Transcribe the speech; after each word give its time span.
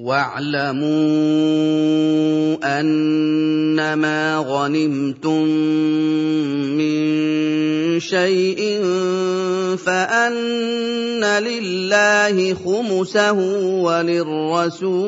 واعلموا 0.00 0.88
أنما 2.80 4.36
غنمتم 4.48 5.44
من 6.80 7.00
شيء 8.00 8.80
فأن 9.76 11.24
لله 11.24 12.54
خمسه 12.54 13.38
وللرسول 13.84 15.00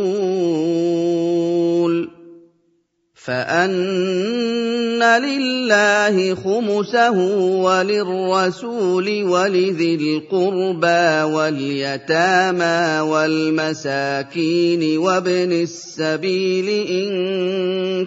فان 3.24 5.02
لله 5.02 6.34
خمسه 6.34 7.18
وللرسول 7.62 9.24
ولذي 9.24 9.94
القربى 9.94 11.34
واليتامى 11.34 13.00
والمساكين 13.10 14.98
وابن 14.98 15.52
السبيل 15.52 16.68
ان 16.90 17.10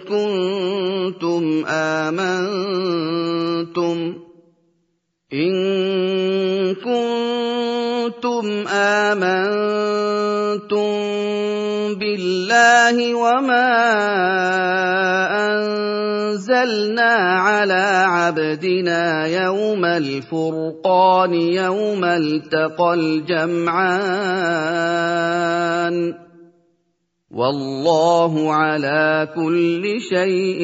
كنتم 0.00 1.64
امنتم 1.68 3.06
ان 5.32 6.74
كنتم 6.74 8.46
امنتم 8.68 9.96
بالله 11.94 13.14
وما 13.14 14.95
انزلنا 16.55 17.11
على 17.43 17.83
عبدنا 18.07 19.27
يوم 19.27 19.85
الفرقان 19.85 21.33
يوم 21.33 22.03
التقى 22.05 22.93
الجمعان 22.93 23.91
والله 27.31 28.53
على 28.53 29.27
كل 29.35 29.83
شيء 29.99 30.61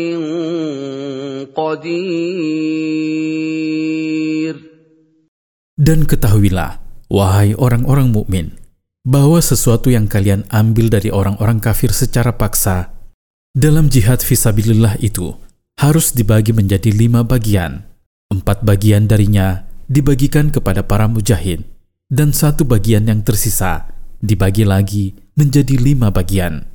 قدير 1.52 2.88
Dan 5.78 6.10
ketahuilah, 6.10 6.82
wahai 7.08 7.54
orang-orang 7.54 8.10
mukmin, 8.10 8.58
bahwa 9.06 9.40
sesuatu 9.40 9.94
yang 9.94 10.10
kalian 10.10 10.44
ambil 10.50 10.90
dari 10.90 11.14
orang-orang 11.14 11.62
kafir 11.62 11.94
secara 11.94 12.34
paksa 12.36 12.98
dalam 13.56 13.88
jihad 13.88 14.20
visabilillah 14.20 14.98
itu 15.00 15.41
harus 15.83 16.15
dibagi 16.15 16.55
menjadi 16.55 16.95
lima 16.95 17.27
bagian. 17.27 17.83
Empat 18.31 18.63
bagian 18.63 19.11
darinya 19.11 19.67
dibagikan 19.91 20.55
kepada 20.55 20.87
para 20.87 21.11
mujahid, 21.11 21.67
dan 22.07 22.31
satu 22.31 22.63
bagian 22.63 23.11
yang 23.11 23.27
tersisa 23.27 23.91
dibagi 24.23 24.63
lagi 24.63 25.19
menjadi 25.35 25.75
lima 25.75 26.15
bagian. 26.15 26.71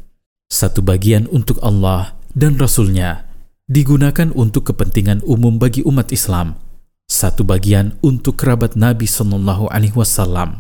Satu 0.52 0.84
bagian 0.84 1.24
untuk 1.32 1.56
Allah 1.64 2.20
dan 2.36 2.60
Rasulnya 2.60 3.24
digunakan 3.72 4.28
untuk 4.36 4.76
kepentingan 4.76 5.24
umum 5.24 5.56
bagi 5.56 5.88
umat 5.88 6.12
Islam. 6.12 6.60
Satu 7.08 7.48
bagian 7.48 7.96
untuk 8.04 8.36
kerabat 8.36 8.76
Nabi 8.76 9.08
Shallallahu 9.08 9.72
Alaihi 9.72 9.96
Wasallam 9.96 10.60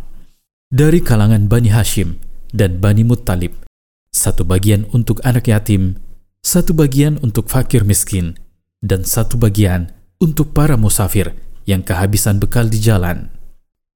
dari 0.72 1.04
kalangan 1.04 1.52
Bani 1.52 1.68
Hashim 1.68 2.16
dan 2.56 2.80
Bani 2.80 3.04
Muttalib, 3.04 3.52
satu 4.16 4.48
bagian 4.48 4.88
untuk 4.96 5.20
anak 5.28 5.52
yatim, 5.52 6.00
satu 6.48 6.72
bagian 6.72 7.20
untuk 7.20 7.52
fakir 7.52 7.84
miskin, 7.84 8.40
dan 8.80 9.04
satu 9.04 9.36
bagian 9.36 9.92
untuk 10.24 10.56
para 10.56 10.80
musafir 10.80 11.36
yang 11.68 11.84
kehabisan 11.84 12.40
bekal 12.40 12.72
di 12.72 12.80
jalan. 12.80 13.28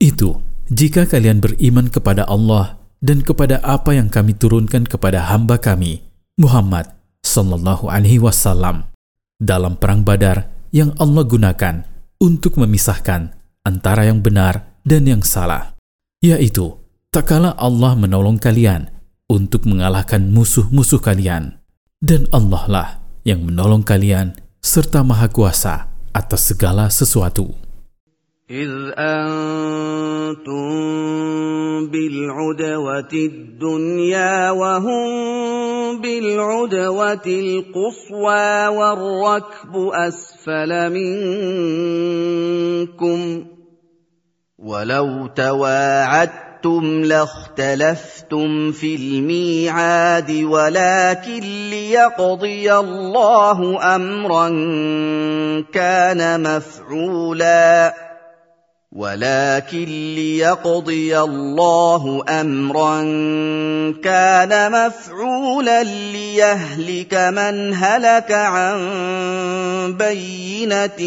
Itu 0.03 0.43
jika 0.67 1.07
kalian 1.07 1.39
beriman 1.39 1.87
kepada 1.87 2.27
Allah 2.27 2.75
dan 2.99 3.23
kepada 3.23 3.63
apa 3.63 3.95
yang 3.95 4.11
kami 4.11 4.35
turunkan 4.35 4.83
kepada 4.83 5.31
hamba 5.31 5.63
kami, 5.63 6.03
Muhammad 6.35 6.91
Sallallahu 7.23 7.87
Alaihi 7.87 8.19
Wasallam, 8.19 8.91
dalam 9.39 9.79
perang 9.79 10.03
Badar 10.03 10.51
yang 10.75 10.91
Allah 10.99 11.23
gunakan 11.23 11.87
untuk 12.19 12.59
memisahkan 12.59 13.31
antara 13.63 14.11
yang 14.11 14.19
benar 14.19 14.75
dan 14.83 15.07
yang 15.07 15.23
salah 15.23 15.71
yaitu 16.21 16.77
tak 17.09 17.33
kala 17.33 17.57
Allah 17.57 17.97
menolong 17.97 18.37
kalian 18.37 18.93
untuk 19.25 19.65
mengalahkan 19.65 20.29
musuh-musuh 20.29 21.01
kalian 21.01 21.60
dan 22.00 22.28
Allah 22.30 22.64
lah 22.68 22.88
yang 23.26 23.42
menolong 23.42 23.82
kalian 23.82 24.36
serta 24.62 25.02
maha 25.02 25.26
kuasa 25.32 25.90
atas 26.14 26.54
segala 26.54 26.88
sesuatu. 26.88 27.66
إذ 28.46 28.94
أنتم 28.94 30.70
بالعدوة 31.90 33.12
الدنيا 33.12 34.50
وهم 34.50 35.08
بالعدوة 36.00 37.26
القصوى 37.26 38.66
والركب 38.66 39.74
أسفل 39.74 40.70
منكم 42.86 43.20
ولو 44.58 45.26
تواعدتم 45.26 46.49
لاختلفتم 47.03 48.71
في 48.71 48.95
الميعاد 48.95 50.31
ولكن 50.31 51.39
ليقضي 51.69 52.73
الله 52.73 53.79
امرا 53.95 54.49
كان 55.73 56.43
مفعولا 56.43 58.10
ولكن 58.91 59.85
ليقضي 60.15 61.19
الله 61.19 62.23
أمرا 62.29 63.01
كان 64.03 64.51
مفعولا 64.71 65.83
ليهلك 65.83 67.13
من 67.13 67.73
هلك 67.73 68.31
عن 68.31 68.79
بينة 69.95 71.01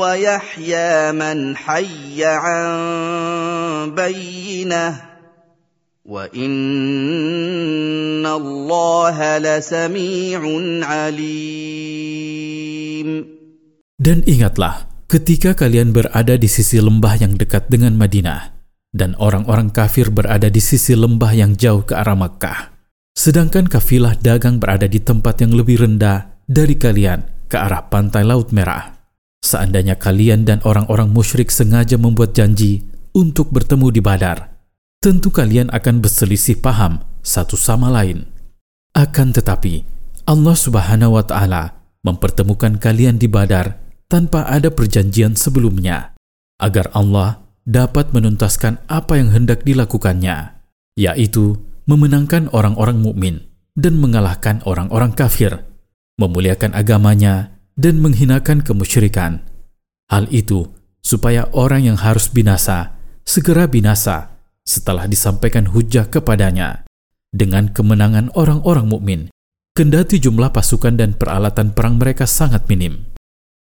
ويحيى 0.00 1.12
من 1.12 1.56
حي 1.56 2.24
عن 2.24 3.94
بينة. 3.96 5.00
وإن 6.04 6.50
الله 8.26 9.38
لسميع 9.38 10.40
عليم. 10.84 11.88
Dan 14.00 14.24
ingatlah 14.28 14.99
ketika 15.10 15.58
kalian 15.58 15.90
berada 15.90 16.38
di 16.38 16.46
sisi 16.46 16.78
lembah 16.78 17.18
yang 17.18 17.34
dekat 17.34 17.66
dengan 17.66 17.98
Madinah, 17.98 18.54
dan 18.94 19.18
orang-orang 19.18 19.74
kafir 19.74 20.06
berada 20.06 20.46
di 20.46 20.62
sisi 20.62 20.94
lembah 20.94 21.34
yang 21.34 21.58
jauh 21.58 21.82
ke 21.82 21.98
arah 21.98 22.14
Makkah, 22.14 22.78
sedangkan 23.18 23.66
kafilah 23.66 24.14
dagang 24.22 24.62
berada 24.62 24.86
di 24.86 25.02
tempat 25.02 25.42
yang 25.42 25.58
lebih 25.58 25.82
rendah 25.82 26.30
dari 26.46 26.78
kalian 26.78 27.26
ke 27.50 27.58
arah 27.58 27.90
pantai 27.90 28.22
Laut 28.22 28.54
Merah. 28.54 29.02
Seandainya 29.42 29.98
kalian 29.98 30.46
dan 30.46 30.62
orang-orang 30.62 31.10
musyrik 31.10 31.50
sengaja 31.50 31.98
membuat 31.98 32.38
janji 32.38 32.86
untuk 33.10 33.50
bertemu 33.50 33.90
di 33.90 33.98
Badar, 33.98 34.62
tentu 35.02 35.34
kalian 35.34 35.74
akan 35.74 35.98
berselisih 35.98 36.62
paham 36.62 37.02
satu 37.18 37.58
sama 37.58 37.90
lain. 37.90 38.30
Akan 38.94 39.34
tetapi, 39.34 39.82
Allah 40.30 40.54
Subhanahu 40.54 41.18
wa 41.18 41.24
Ta'ala 41.26 41.82
mempertemukan 42.06 42.78
kalian 42.78 43.18
di 43.18 43.26
Badar 43.26 43.79
tanpa 44.10 44.50
ada 44.50 44.74
perjanjian 44.74 45.38
sebelumnya, 45.38 46.18
agar 46.58 46.90
Allah 46.90 47.46
dapat 47.62 48.10
menuntaskan 48.10 48.82
apa 48.90 49.22
yang 49.22 49.30
hendak 49.30 49.62
dilakukannya, 49.62 50.58
yaitu 50.98 51.62
memenangkan 51.86 52.50
orang-orang 52.50 52.98
mukmin 52.98 53.46
dan 53.78 54.02
mengalahkan 54.02 54.58
orang-orang 54.66 55.14
kafir, 55.14 55.62
memuliakan 56.18 56.74
agamanya 56.74 57.54
dan 57.78 58.02
menghinakan 58.02 58.66
kemusyrikan. 58.66 59.46
Hal 60.10 60.26
itu 60.34 60.66
supaya 61.00 61.48
orang 61.54 61.86
yang 61.86 61.96
harus 61.96 62.28
binasa 62.28 62.98
segera 63.24 63.70
binasa 63.70 64.36
setelah 64.66 65.08
disampaikan 65.08 65.70
hujah 65.70 66.10
kepadanya 66.12 66.84
dengan 67.32 67.70
kemenangan 67.72 68.28
orang-orang 68.36 68.86
mukmin 68.86 69.20
kendati 69.72 70.20
jumlah 70.20 70.52
pasukan 70.52 70.98
dan 70.98 71.16
peralatan 71.16 71.72
perang 71.72 71.96
mereka 71.96 72.28
sangat 72.28 72.68
minim 72.68 73.09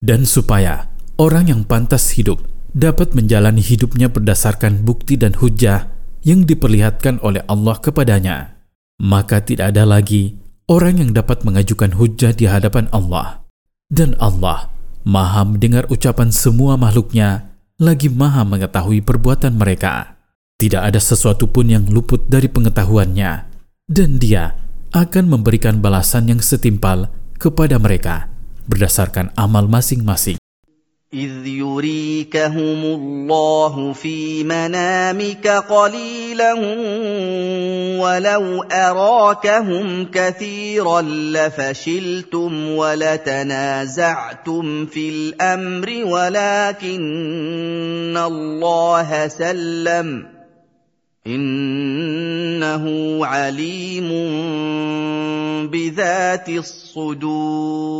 dan 0.05 0.29
supaya 0.29 0.93
orang 1.17 1.49
yang 1.49 1.63
pantas 1.65 2.13
hidup 2.17 2.45
dapat 2.77 3.17
menjalani 3.17 3.65
hidupnya 3.65 4.13
berdasarkan 4.13 4.85
bukti 4.85 5.17
dan 5.17 5.33
hujah 5.41 5.89
yang 6.21 6.45
diperlihatkan 6.45 7.23
oleh 7.25 7.41
Allah 7.49 7.81
kepadanya, 7.81 8.61
maka 9.01 9.41
tidak 9.41 9.73
ada 9.73 9.89
lagi 9.89 10.37
orang 10.69 11.01
yang 11.01 11.11
dapat 11.17 11.41
mengajukan 11.47 11.97
hujah 11.97 12.37
di 12.37 12.45
hadapan 12.45 12.93
Allah. 12.93 13.47
Dan 13.87 14.19
Allah 14.19 14.69
maha 15.07 15.47
mendengar 15.47 15.87
ucapan 15.89 16.35
semua 16.35 16.75
makhluknya, 16.75 17.55
lagi 17.79 18.11
maha 18.11 18.43
mengetahui 18.43 19.01
perbuatan 19.01 19.57
mereka. 19.57 20.19
Tidak 20.57 20.83
ada 20.83 20.99
sesuatu 20.99 21.49
pun 21.49 21.69
yang 21.71 21.87
luput 21.87 22.27
dari 22.27 22.51
pengetahuannya, 22.51 23.33
dan 23.87 24.11
dia 24.19 24.57
akan 24.91 25.29
memberikan 25.31 25.79
balasan 25.79 26.33
yang 26.33 26.41
setimpal 26.41 27.13
kepada 27.37 27.77
mereka 27.77 28.36
berdasarkan 28.67 29.31
amal 29.39 29.71
masing-masing. 29.71 30.37
إذ 31.15 31.47
يريكهم 31.47 32.81
الله 32.85 33.93
في 33.93 34.45
منامك 34.45 35.47
قليلا 35.47 36.53
ولو 38.03 38.63
اراكهم 38.63 40.05
كثيرا 40.13 41.03
لفشلتم 41.03 42.71
ولتنازعتم 42.71 44.27
في 44.87 45.09
الامر 45.09 46.05
ولكن 46.05 46.97
الله 48.17 49.29
سلم 49.29 50.27
انه 51.27 52.85
عليم 53.27 54.11
بذات 55.68 56.50
الصدور 56.50 57.92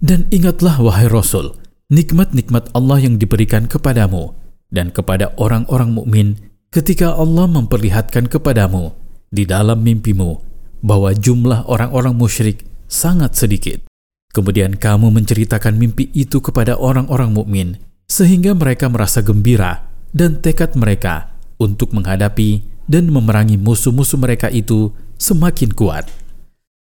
Dan 0.00 0.24
ingatlah 0.32 0.80
wahai 0.80 1.12
Rasul, 1.12 1.52
nikmat-nikmat 1.92 2.72
Allah 2.72 3.04
yang 3.04 3.20
diberikan 3.20 3.68
kepadamu 3.68 4.32
dan 4.72 4.88
kepada 4.88 5.36
orang-orang 5.36 5.92
mukmin 5.92 6.40
ketika 6.72 7.12
Allah 7.12 7.44
memperlihatkan 7.44 8.32
kepadamu 8.32 8.96
di 9.28 9.44
dalam 9.44 9.84
mimpimu 9.84 10.40
bahwa 10.80 11.12
jumlah 11.12 11.68
orang-orang 11.68 12.16
musyrik 12.16 12.64
sangat 12.88 13.36
sedikit. 13.36 13.84
Kemudian 14.32 14.80
kamu 14.80 15.12
menceritakan 15.12 15.76
mimpi 15.76 16.08
itu 16.16 16.40
kepada 16.40 16.80
orang-orang 16.80 17.36
mukmin 17.36 17.68
sehingga 18.08 18.56
mereka 18.56 18.88
merasa 18.88 19.20
gembira 19.20 19.90
dan 20.16 20.40
tekad 20.40 20.74
mereka 20.80 21.34
untuk 21.60 21.92
menghadapi 21.92 22.62
dan 22.90 23.10
memerangi 23.10 23.54
musuh-musuh 23.60 24.18
mereka 24.18 24.50
itu 24.50 24.90
semakin 25.17 25.71
kuat. 25.75 26.07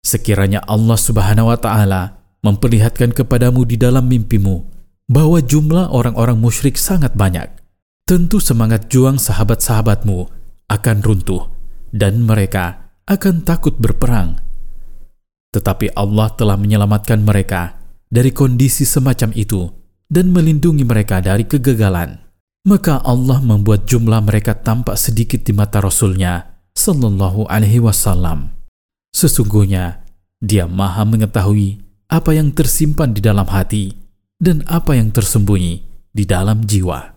Sekiranya 0.04 0.64
Allah 0.64 0.96
Subhanahu 0.96 1.52
wa 1.52 1.60
taala 1.60 2.18
memperlihatkan 2.46 3.12
kepadamu 3.12 3.68
di 3.68 3.76
dalam 3.76 4.08
mimpimu 4.08 4.64
bahwa 5.08 5.40
jumlah 5.40 5.92
orang-orang 5.92 6.40
musyrik 6.40 6.80
sangat 6.80 7.16
banyak, 7.16 7.48
tentu 8.08 8.40
semangat 8.40 8.88
juang 8.88 9.20
sahabat-sahabatmu 9.20 10.32
akan 10.68 10.98
runtuh 11.04 11.48
dan 11.92 12.24
mereka 12.24 12.92
akan 13.08 13.44
takut 13.44 13.76
berperang. 13.80 14.40
Tetapi 15.56 15.96
Allah 15.96 16.28
telah 16.36 16.60
menyelamatkan 16.60 17.24
mereka 17.24 17.80
dari 18.12 18.36
kondisi 18.36 18.84
semacam 18.84 19.32
itu 19.36 19.72
dan 20.12 20.32
melindungi 20.32 20.84
mereka 20.84 21.24
dari 21.24 21.48
kegagalan. 21.48 22.20
Maka 22.68 23.00
Allah 23.00 23.40
membuat 23.40 23.88
jumlah 23.88 24.20
mereka 24.28 24.52
tampak 24.60 25.00
sedikit 25.00 25.40
di 25.48 25.56
mata 25.56 25.80
Rasulnya 25.80 26.57
Sallallahu 26.78 27.50
Alaihi 27.50 27.82
Wasallam. 27.82 28.54
Sesungguhnya 29.10 30.06
Dia 30.38 30.70
Maha 30.70 31.10
mengetahui 31.10 31.82
apa 32.06 32.38
yang 32.38 32.54
tersimpan 32.54 33.18
di 33.18 33.20
dalam 33.26 33.50
hati 33.50 33.98
dan 34.38 34.62
apa 34.70 34.94
yang 34.94 35.10
tersembunyi 35.10 35.82
di 36.14 36.24
dalam 36.30 36.62
jiwa. 36.62 37.17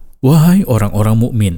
Wahai 0.21 0.61
orang-orang 0.69 1.17
mukmin, 1.17 1.55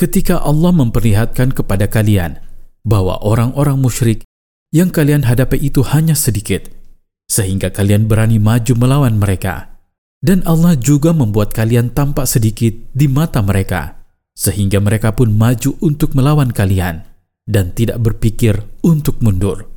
ketika 0.00 0.40
Allah 0.40 0.72
memperlihatkan 0.72 1.52
kepada 1.52 1.92
kalian 1.92 2.40
bahwa 2.80 3.20
orang-orang 3.20 3.76
musyrik 3.76 4.24
yang 4.72 4.88
kalian 4.88 5.28
hadapi 5.28 5.60
itu 5.60 5.84
hanya 5.84 6.16
sedikit, 6.16 6.72
sehingga 7.28 7.68
kalian 7.68 8.08
berani 8.08 8.40
maju 8.40 8.72
melawan 8.80 9.20
mereka, 9.20 9.76
dan 10.24 10.40
Allah 10.48 10.72
juga 10.80 11.12
membuat 11.12 11.52
kalian 11.52 11.92
tampak 11.92 12.24
sedikit 12.24 12.72
di 12.96 13.12
mata 13.12 13.44
mereka, 13.44 14.00
sehingga 14.32 14.80
mereka 14.80 15.12
pun 15.12 15.36
maju 15.36 15.76
untuk 15.84 16.16
melawan 16.16 16.48
kalian 16.48 17.04
dan 17.44 17.76
tidak 17.76 18.00
berpikir 18.00 18.64
untuk 18.80 19.20
mundur. 19.20 19.68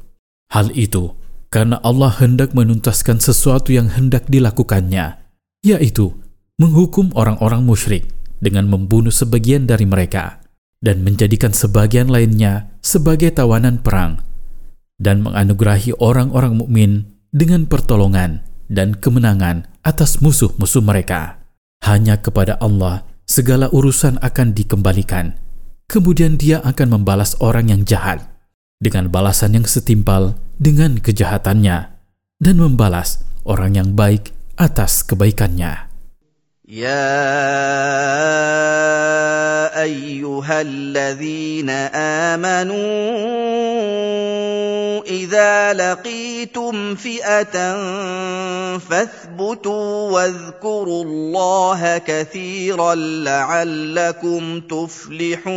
Hal 0.56 0.72
itu 0.72 1.20
karena 1.52 1.84
Allah 1.84 2.16
hendak 2.16 2.56
menuntaskan 2.56 3.20
sesuatu 3.20 3.76
yang 3.76 3.92
hendak 3.92 4.32
dilakukannya, 4.32 5.20
yaitu 5.68 6.16
menghukum 6.56 7.12
orang-orang 7.12 7.68
musyrik 7.68 8.21
dengan 8.42 8.68
membunuh 8.68 9.14
sebagian 9.14 9.70
dari 9.70 9.86
mereka 9.86 10.42
dan 10.82 11.06
menjadikan 11.06 11.54
sebagian 11.54 12.10
lainnya 12.10 12.74
sebagai 12.82 13.30
tawanan 13.32 13.80
perang 13.80 14.20
dan 14.98 15.22
menganugerahi 15.22 15.94
orang-orang 16.02 16.58
mukmin 16.58 16.92
dengan 17.30 17.70
pertolongan 17.70 18.42
dan 18.68 18.98
kemenangan 18.98 19.70
atas 19.86 20.20
musuh-musuh 20.20 20.82
mereka. 20.82 21.42
Hanya 21.82 22.22
kepada 22.22 22.62
Allah 22.62 23.06
segala 23.26 23.70
urusan 23.74 24.22
akan 24.22 24.54
dikembalikan. 24.54 25.38
Kemudian 25.90 26.38
dia 26.38 26.62
akan 26.62 27.02
membalas 27.02 27.34
orang 27.42 27.74
yang 27.74 27.82
jahat 27.84 28.22
dengan 28.78 29.10
balasan 29.12 29.58
yang 29.58 29.68
setimpal 29.68 30.38
dengan 30.62 30.98
kejahatannya 31.02 31.78
dan 32.42 32.56
membalas 32.58 33.26
orang 33.44 33.76
yang 33.76 33.90
baik 33.98 34.32
atas 34.56 35.04
kebaikannya. 35.04 35.91
يا 36.72 37.04
ايها 39.84 40.62
الذين 40.62 41.68
امنوا 42.40 42.80
اذا 45.04 45.74
لقيتم 45.74 46.96
فئه 46.96 47.56
فاثبتوا 48.80 50.12
واذكروا 50.12 51.04
الله 51.04 51.98
كثيرا 52.08 52.96
لعلكم 52.96 54.62
تفلحون. 54.72 55.52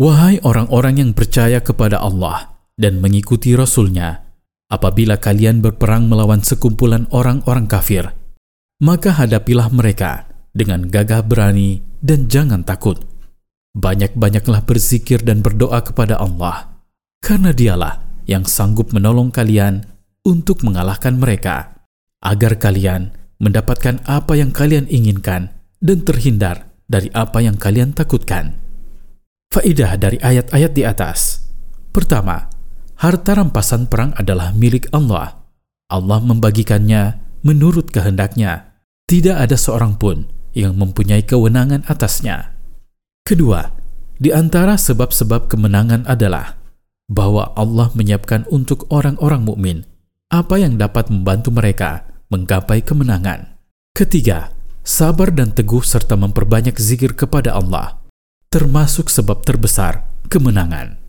Wahai 0.00 0.40
orang-orang 0.40 0.96
yang 0.96 1.12
percaya 1.12 1.60
kepada 1.60 2.00
Allah 2.00 2.56
dan 2.80 3.04
mengikuti 3.04 3.52
Rasul-Nya, 3.52 4.29
Apabila 4.70 5.18
kalian 5.18 5.58
berperang 5.58 6.06
melawan 6.06 6.46
sekumpulan 6.46 7.10
orang-orang 7.10 7.66
kafir, 7.66 8.14
maka 8.78 9.10
hadapilah 9.10 9.66
mereka 9.66 10.30
dengan 10.54 10.86
gagah 10.86 11.26
berani 11.26 11.82
dan 11.98 12.30
jangan 12.30 12.62
takut. 12.62 13.02
Banyak-banyaklah 13.74 14.62
berzikir 14.62 15.26
dan 15.26 15.42
berdoa 15.42 15.82
kepada 15.82 16.22
Allah, 16.22 16.70
karena 17.18 17.50
Dialah 17.50 17.98
yang 18.30 18.46
sanggup 18.46 18.94
menolong 18.94 19.34
kalian 19.34 19.90
untuk 20.22 20.62
mengalahkan 20.62 21.18
mereka, 21.18 21.86
agar 22.22 22.54
kalian 22.54 23.10
mendapatkan 23.42 23.98
apa 24.06 24.38
yang 24.38 24.54
kalian 24.54 24.86
inginkan 24.86 25.50
dan 25.82 25.98
terhindar 26.06 26.70
dari 26.86 27.10
apa 27.10 27.42
yang 27.42 27.58
kalian 27.58 27.90
takutkan. 27.90 28.54
Faidah 29.50 29.98
dari 29.98 30.18
ayat-ayat 30.22 30.72
di 30.74 30.82
atas. 30.86 31.42
Pertama, 31.90 32.59
harta 33.00 33.32
rampasan 33.32 33.88
perang 33.88 34.12
adalah 34.20 34.52
milik 34.52 34.92
Allah. 34.92 35.40
Allah 35.88 36.20
membagikannya 36.20 37.16
menurut 37.40 37.88
kehendaknya. 37.88 38.76
Tidak 39.08 39.34
ada 39.34 39.56
seorang 39.58 39.98
pun 39.98 40.28
yang 40.54 40.78
mempunyai 40.78 41.26
kewenangan 41.26 41.82
atasnya. 41.88 42.54
Kedua, 43.26 43.74
di 44.20 44.30
antara 44.30 44.78
sebab-sebab 44.78 45.50
kemenangan 45.50 46.06
adalah 46.06 46.60
bahwa 47.10 47.50
Allah 47.58 47.90
menyiapkan 47.96 48.46
untuk 48.52 48.86
orang-orang 48.94 49.42
mukmin 49.42 49.78
apa 50.30 50.62
yang 50.62 50.78
dapat 50.78 51.10
membantu 51.10 51.50
mereka 51.50 52.06
menggapai 52.30 52.86
kemenangan. 52.86 53.58
Ketiga, 53.90 54.54
sabar 54.86 55.34
dan 55.34 55.50
teguh 55.50 55.82
serta 55.82 56.14
memperbanyak 56.14 56.78
zikir 56.78 57.18
kepada 57.18 57.58
Allah 57.58 57.98
termasuk 58.50 59.06
sebab 59.06 59.46
terbesar 59.46 60.06
kemenangan. 60.26 60.99